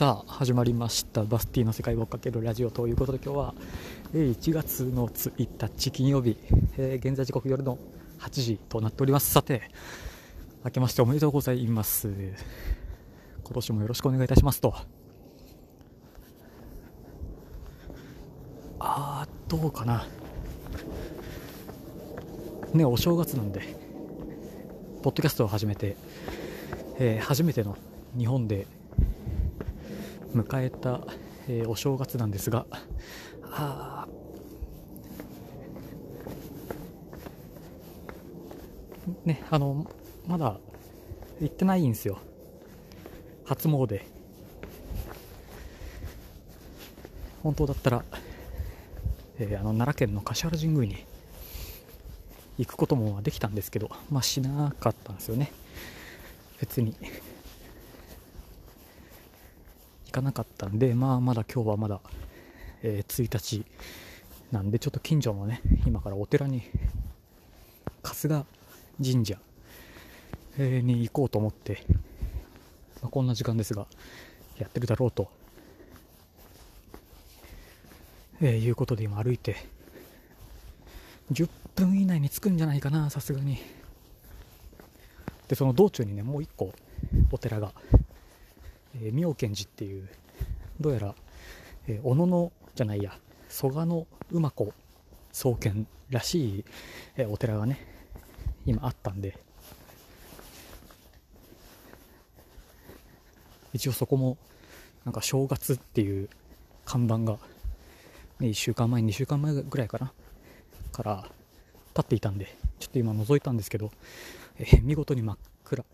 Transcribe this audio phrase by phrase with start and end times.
[0.00, 1.24] さあ始まりました。
[1.24, 3.54] バスティの世界を追っかけるラジオということで今日は
[4.14, 6.38] 1月の1日金曜日、
[6.78, 7.76] えー、現在時刻夜の
[8.18, 9.30] 8時となっております。
[9.30, 9.60] さて
[10.64, 12.08] 明けましておめでとうございます。
[12.08, 14.74] 今年もよろしくお願いいたしますと。
[18.78, 20.06] あーどうかな。
[22.72, 23.76] ねお正月なんで
[25.02, 25.98] ポッドキャストを始めて、
[26.98, 27.76] えー、初めての
[28.16, 28.66] 日本で
[30.34, 31.00] 迎えた、
[31.48, 32.66] えー、お正月なんですが
[33.42, 34.06] あ
[39.24, 39.90] ねあの
[40.26, 40.58] まだ
[41.40, 42.18] 行ってないんですよ。
[43.44, 44.02] 初詣。
[47.42, 48.04] 本当だったら、
[49.38, 51.06] えー、あの奈良県の橿原神宮に
[52.58, 55.50] 行くこともできたんですけどまあしなかったんですよね。
[56.60, 56.94] 別に。
[60.10, 62.00] 行かなかったんで、まあ、まだ今日はまだ、
[62.82, 63.64] えー、1日
[64.50, 66.62] なんで、ちょっと近所のね、今からお寺に、
[68.02, 68.44] 春日
[69.12, 69.38] 神社、
[70.58, 71.84] えー、に行こうと思って、
[73.00, 73.86] まあ、こんな時間ですが、
[74.58, 75.30] やってるだろうと、
[78.40, 79.56] えー、いうことで今歩いて、
[81.30, 83.58] 10分以内に着くんじゃないかな、さすがに。
[85.46, 86.72] で、その道中にね、もう一個
[87.30, 87.72] お寺が
[88.96, 90.08] えー、妙見寺っていう
[90.80, 91.14] どうやら、
[91.86, 94.72] えー、小野のじゃないや蘇我の馬子
[95.32, 96.64] 創建らしい、
[97.16, 97.86] えー、お寺がね
[98.66, 99.38] 今あったんで。
[103.72, 104.36] 一応そこも
[105.04, 106.28] なんか正月っていう
[106.84, 107.38] 看板が、
[108.40, 110.12] ね、1週間前2週間前ぐらいかな
[110.92, 111.28] から
[111.94, 113.90] 立っていたんでちょっと今覗いたんですけど、
[114.58, 115.84] えー、見事に真っ暗。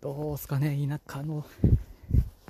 [0.00, 1.44] どうすかね、田舎の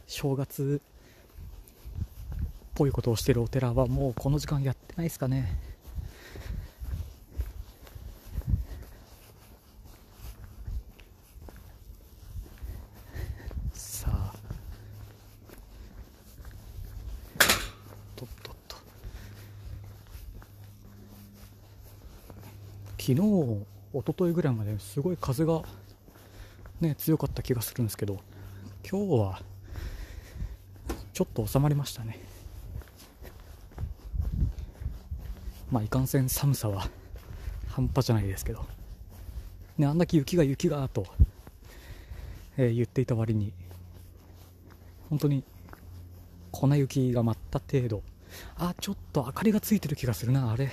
[0.07, 5.59] 正月っぽいことをしてるお寺はもうこの時間やってないですかね？
[13.75, 14.33] さあ、
[18.15, 18.77] とっとっと。
[22.97, 25.63] 昨日、一昨日ぐらいまですごい風が
[26.81, 28.21] ね、強かった気がするんですけど、
[28.91, 29.43] 今日は
[31.13, 32.19] ちょっと収まりましたね。
[35.71, 36.89] まあ、いかんせん寒さは
[37.69, 38.67] 半端じゃないですけど、
[39.79, 41.07] ね、あんだけ雪が雪がと、
[42.57, 43.53] えー、言っていた割に、
[45.11, 45.45] 本当に
[46.51, 48.03] 粉雪が舞った程度、
[48.57, 50.71] あ、ちょっと明かりがついてる気がするな、あれ。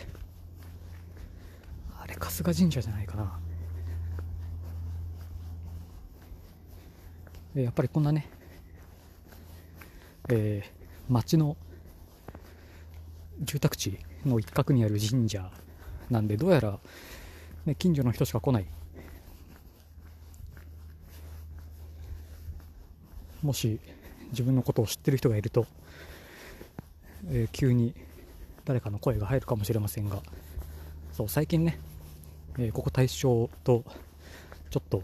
[2.00, 3.40] あれ、春日神社じゃないかな。
[7.64, 8.30] やっぱりこんなね、
[10.30, 11.58] えー、町の
[13.42, 15.50] 住宅地の一角にある神社
[16.10, 16.80] なんでどうやら、
[17.66, 18.68] ね、近所の人しか来ない。
[23.42, 23.80] もし
[24.32, 25.68] 自分のことを知ってる人がいると、
[27.30, 27.94] えー、急に
[28.66, 30.22] 誰かの声が入るかもしれませんが
[31.14, 31.80] そう最近ね、
[32.58, 33.84] えー、ここ大正と
[34.70, 35.04] ちょっと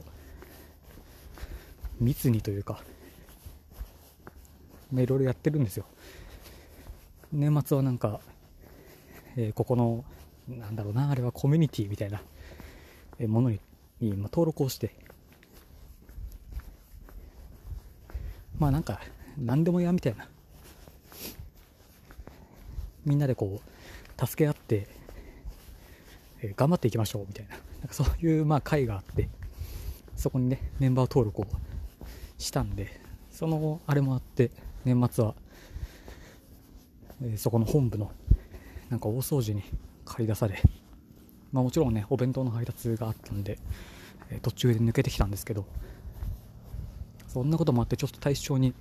[1.99, 2.81] 密にというか、
[4.91, 5.85] まあ、いろいろやってるんですよ。
[7.31, 8.19] 年末はなんか、
[9.35, 10.05] えー、ここの、
[10.47, 12.21] なんだろうな、あれはコミュニティみたいな
[13.27, 13.59] ものに、
[13.99, 14.93] に登録をして、
[18.59, 18.99] まあなんか、
[19.37, 20.27] 何でもやみたいな。
[23.05, 24.87] みんなでこう、助け合って、
[26.41, 27.55] えー、頑張っていきましょうみたいな。
[27.55, 29.27] なんかそういうまあ会があって、
[30.15, 31.47] そこにね、メンバー登録を
[32.43, 32.99] したんで
[33.31, 34.51] そのあれもあって
[34.85, 35.33] 年末は、
[37.23, 38.11] え、そこの本部の
[38.89, 39.63] なんか大掃除に
[40.05, 40.61] 借り出され、
[41.51, 43.57] まあ、もちろんねお弁当の配達があったんで、
[44.29, 45.65] え、途中で抜けてきたんですけど
[47.27, 48.73] そんなこともあってちょっと対象に、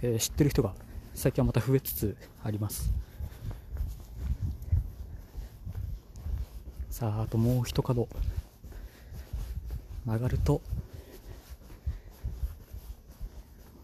[0.00, 0.74] え、知ってる人が
[1.14, 2.92] 最近はまた増えつつあります。
[6.88, 8.08] さああともう一角。
[10.04, 10.60] 曲がると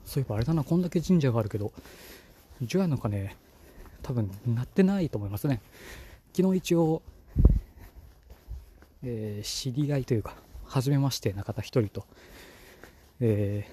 [0.08, 1.70] そういえばあれだな、こんだけ神社があるけど、
[2.62, 3.36] 除夜の鐘、
[4.02, 5.60] 多分鳴ってないと思いますね。
[6.34, 7.02] 昨日一応、
[9.02, 10.34] えー、知り合いというか、
[10.64, 12.06] 初めましてな方一人と、
[13.20, 13.70] えー、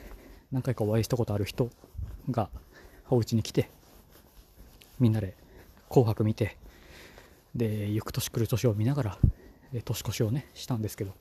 [0.51, 1.69] 何回かお会いしたことある人
[2.29, 2.49] が
[3.09, 3.69] お家に来て、
[4.99, 5.35] みんなで
[5.89, 6.57] 紅白見て、
[7.55, 9.17] で、行く年来る年を見ながら
[9.73, 11.13] え、年越しをね、したんですけど、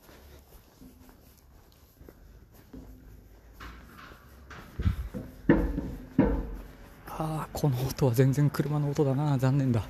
[7.08, 9.38] あこの音は全然車の音だな。
[9.38, 9.82] 残念だ。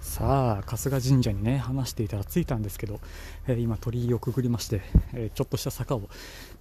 [0.00, 2.98] さあ春日神社にね話していたら着いたんですけど、
[3.46, 4.82] えー、今鳥居をくぐりまして、
[5.12, 6.08] えー、ちょっとした坂を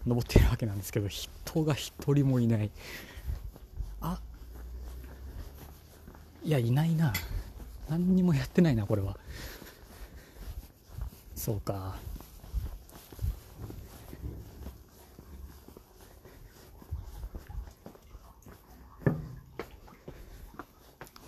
[0.05, 2.69] 登っているわけなんですけど人が一人もいない。
[4.01, 4.19] あ
[6.43, 7.11] いやいないな。
[7.89, 9.17] 何にもやってないなこれは。
[11.43, 11.97] そうか。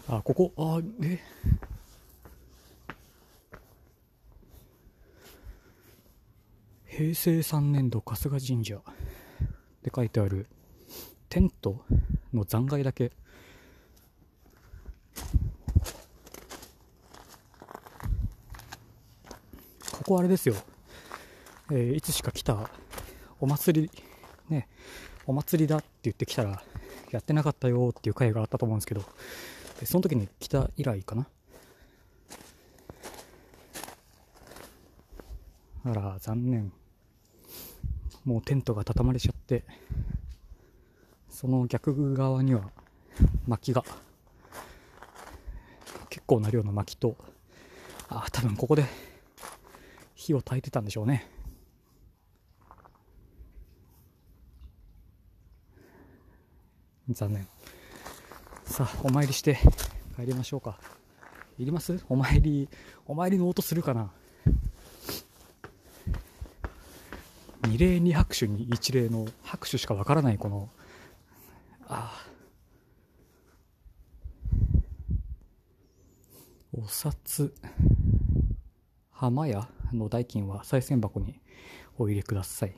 [0.07, 1.19] あここあえ
[6.85, 8.81] 平成3年度春日神社っ
[9.83, 10.47] て書いてある
[11.27, 11.83] テント
[12.33, 13.11] の残骸だけ
[20.05, 20.53] ここあれですよ、
[21.71, 22.69] えー、いつしか来た
[23.39, 23.91] お祭り
[24.49, 24.67] ね
[25.25, 26.61] お祭りだって言ってきたら
[27.09, 29.03] やってなかったよっていう回があったと思うんですけど
[29.83, 31.27] その時に来た以来かな。
[35.85, 36.71] あら残念。
[38.25, 39.63] もうテントが畳まれちゃって
[41.31, 42.69] その逆側には
[43.47, 43.83] 薪が
[46.09, 47.15] 結構な量の薪と
[48.07, 48.85] あ多分ここで
[50.25, 51.29] 火を焚いてたんでしょうね。
[57.11, 57.47] 残念。
[58.63, 59.59] さあお参りして
[60.15, 60.79] 帰りましょうか。
[61.59, 62.03] いります？
[62.09, 62.67] お参り
[63.05, 64.09] お参りの音するかな？
[67.67, 70.69] 二礼二拍手に一礼の拍手しかわからないこの
[71.87, 72.29] ああ
[76.73, 77.53] お札
[79.11, 79.67] 浜屋？
[79.93, 81.39] の代金は賽銭箱に
[81.97, 82.75] お入れください。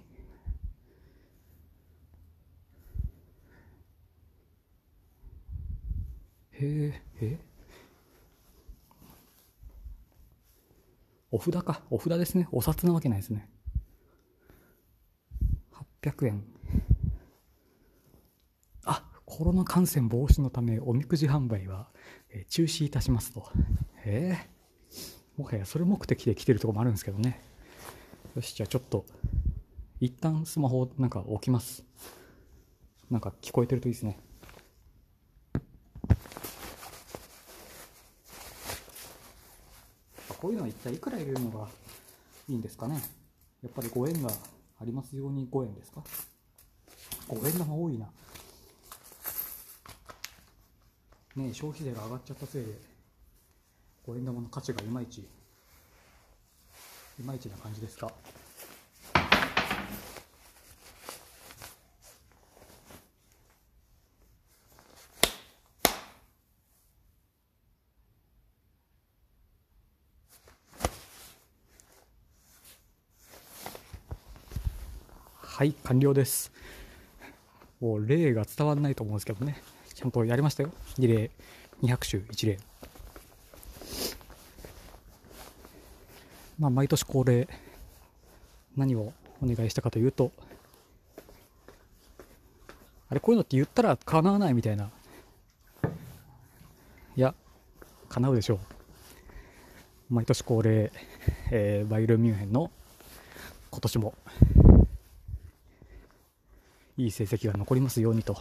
[6.51, 7.39] へええ
[11.29, 11.81] お札か。
[11.89, 12.47] お札ですね。
[12.51, 13.49] お札なわけないですね。
[16.01, 16.43] 800円
[18.85, 21.89] あコロナ感染防止のためおみくじ販売は、
[22.49, 23.51] 中止いたしますと。
[24.05, 24.56] ええ
[25.37, 27.39] もはやそれ目的で来てるとこもあるんですけどね。
[28.35, 29.05] よしじゃあちょっと
[29.99, 31.83] 一旦スマホなんか置きます。
[33.11, 34.19] なんか聞こえてるといいですね。
[40.39, 41.67] こういうのは一体いくら入れるのが
[42.49, 42.99] いいんですかね？
[43.61, 44.29] やっぱり5円が
[44.79, 46.03] ありますように5円ですか
[47.29, 48.07] ?5 円玉多いな。
[51.35, 52.96] ね消費税が上がっちゃったせいで、
[54.07, 55.23] 5円玉の価値がいまいち、い
[57.25, 58.09] まいちな感じですか？
[75.41, 76.51] はい完了です。
[77.81, 79.61] もう例が伝わらないと思うんですけどね。
[79.93, 80.71] ちゃんとやりましたよ。
[80.97, 81.31] 2例。
[81.81, 82.57] 2拍手1例。
[86.59, 87.47] まあ毎年恒例
[88.75, 90.31] 何をお願いしたかというと
[93.09, 94.89] あれこういうのって言ったら叶わないみたいな。
[97.15, 97.33] いや
[98.09, 98.59] 叶うでしょう。
[100.09, 100.91] 毎年恒例、
[101.51, 102.69] えー、バイルミュンヘンの
[103.71, 104.13] 今年も
[106.97, 108.37] いい成績が残りますようにと。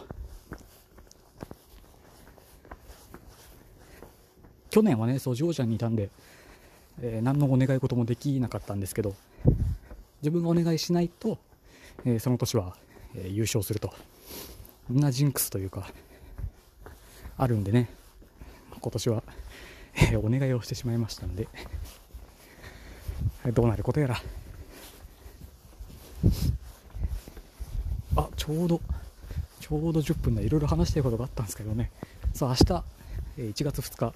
[4.69, 6.09] 去年はねそうジョージアにいたんで、
[7.01, 9.15] えー、何のお願い事もできなかったんですけど
[10.21, 11.37] 自分がお願いしないと、
[12.05, 12.75] えー、その年は、
[13.15, 13.93] えー、優勝すると。
[14.87, 15.91] こんなジンクスというか
[17.37, 17.89] あるんでね。
[18.79, 19.23] 今年は、
[19.95, 21.47] えー、お願いをしてしまいましたんで。
[23.53, 24.21] どうなることやら。
[28.15, 28.81] あちょうど
[29.59, 31.91] ちょうど10分でいろいろ話したいことがあったんですけどね。
[32.33, 32.83] さあ明日、
[33.37, 34.13] え1月2日。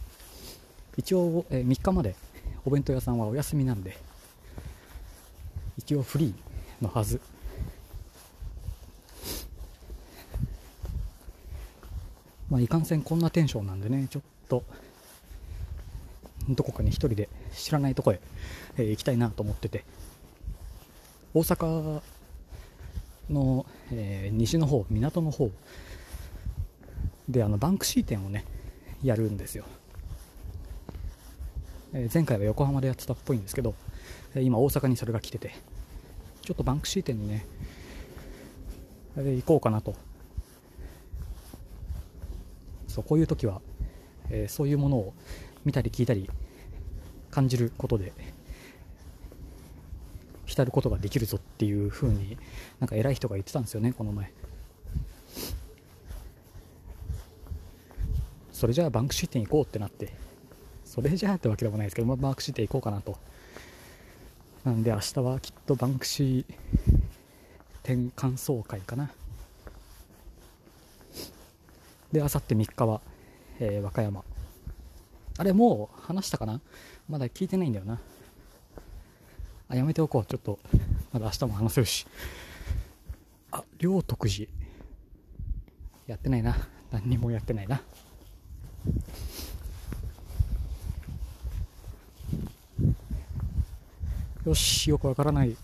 [0.97, 2.15] 一応、え3日まで
[2.65, 3.97] お弁当屋さんはお休みなんで
[5.77, 7.19] 一応フリーのはず。
[12.49, 14.63] まあいかんせんこんなテンションなんでねちょっと
[16.49, 18.19] どこかに一人で知らないとこへ、
[18.77, 19.85] えー、行きたいなと思ってて。
[21.33, 22.01] 大阪
[23.29, 25.49] の、えー、西の方港の方
[27.29, 28.43] であのバンクシー店をね
[29.01, 29.63] やるんですよ。
[31.93, 33.75] え前回は横浜でやってたっぽいんですけど、
[34.33, 35.53] え今大阪にそれが来てて
[36.41, 37.45] ちょっとバンクシー店にね、
[39.17, 39.95] え行こうかなと。
[42.87, 43.61] そうこういう時は、
[44.29, 45.13] えそういうものを
[45.65, 46.29] 見たり聞いたり
[47.29, 48.13] 感じることで
[50.45, 52.37] 浸ることができるぞっていう風に
[52.79, 54.31] なんか偉い人が言ってたんですよねこの前。
[58.53, 60.30] それじゃあバンクシー店行こうってなって。
[60.91, 63.17] それじゃあってわけでもないですけど、まあ、バンクシー店行こうかなと。
[64.65, 66.53] なんで明日はきっとバンクシー
[67.81, 69.09] 展感想会かな。
[72.11, 72.99] であさって3日は、
[73.61, 74.21] えー、和歌山。
[75.37, 76.59] あれもう話したかな？
[77.07, 77.97] まだ聞いてないんだよな。
[79.69, 80.25] あやめておこう。
[80.25, 80.59] ちょっと
[81.13, 82.05] まだ明日も話せるし。
[83.53, 84.49] あ両徳寺
[86.07, 86.57] やってないな。
[86.91, 87.81] 何にもやってないな。
[94.45, 95.55] よしよくわからない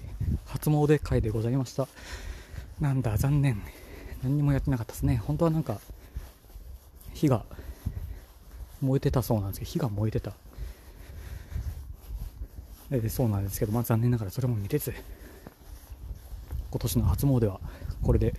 [0.46, 1.88] 初詣会でございました。
[2.80, 3.62] なんだ残念。
[4.22, 5.18] 何にもやってなかったですね。
[5.18, 5.80] 本当はなんか
[7.14, 7.44] 火が
[8.80, 10.34] 燃えてたそうなんですけど火が燃えてた。
[12.92, 14.94] でそうなんですけど、まあ、残念ながらそれも見れず。
[16.70, 17.60] 今年の初詣は
[18.04, 18.36] これで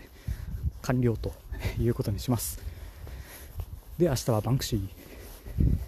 [0.83, 1.33] 完了と
[1.81, 2.61] いうことにします。
[3.99, 5.88] で明日はバンクシー。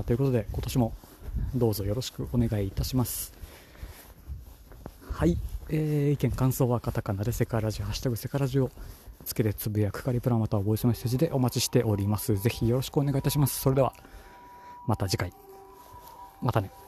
[0.00, 0.92] あということで今年も
[1.54, 3.34] どうぞよろしくお願いいたします。
[5.12, 5.36] はい、
[5.68, 8.70] えー、意見感想はカタカナでセカラジハッシュタグセカラジを
[9.26, 12.36] つけてつぶやくかリプラまたはボイスメッセージでお待ちしております。
[12.36, 13.60] ぜひよろしくお願いいたします。
[13.60, 13.92] それでは
[14.86, 15.32] また次回。
[16.40, 16.79] またね。